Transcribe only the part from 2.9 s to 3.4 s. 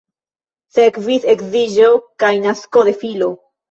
de filo.